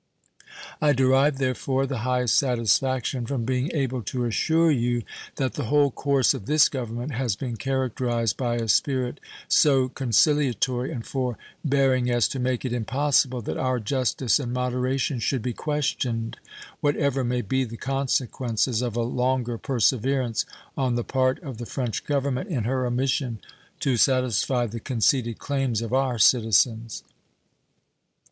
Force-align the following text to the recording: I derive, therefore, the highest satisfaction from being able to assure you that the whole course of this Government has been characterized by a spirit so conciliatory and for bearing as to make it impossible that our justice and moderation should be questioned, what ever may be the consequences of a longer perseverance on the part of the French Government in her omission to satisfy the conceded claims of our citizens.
I 0.81 0.93
derive, 0.93 1.37
therefore, 1.37 1.85
the 1.85 1.99
highest 1.99 2.35
satisfaction 2.35 3.27
from 3.27 3.45
being 3.45 3.69
able 3.71 4.01
to 4.01 4.25
assure 4.25 4.71
you 4.71 5.03
that 5.35 5.53
the 5.53 5.65
whole 5.65 5.91
course 5.91 6.33
of 6.33 6.47
this 6.47 6.69
Government 6.69 7.11
has 7.13 7.35
been 7.35 7.55
characterized 7.55 8.35
by 8.35 8.55
a 8.55 8.67
spirit 8.67 9.19
so 9.47 9.89
conciliatory 9.89 10.91
and 10.91 11.05
for 11.05 11.37
bearing 11.63 12.09
as 12.09 12.27
to 12.29 12.39
make 12.39 12.65
it 12.65 12.73
impossible 12.73 13.43
that 13.43 13.57
our 13.59 13.79
justice 13.79 14.39
and 14.39 14.51
moderation 14.51 15.19
should 15.19 15.43
be 15.43 15.53
questioned, 15.53 16.37
what 16.79 16.95
ever 16.95 17.23
may 17.23 17.43
be 17.43 17.63
the 17.63 17.77
consequences 17.77 18.81
of 18.81 18.95
a 18.95 19.03
longer 19.03 19.59
perseverance 19.59 20.47
on 20.75 20.95
the 20.95 21.03
part 21.03 21.37
of 21.43 21.59
the 21.59 21.67
French 21.67 22.05
Government 22.05 22.49
in 22.49 22.63
her 22.63 22.87
omission 22.87 23.39
to 23.81 23.97
satisfy 23.97 24.65
the 24.65 24.79
conceded 24.79 25.37
claims 25.37 25.79
of 25.83 25.93
our 25.93 26.17
citizens. 26.17 27.03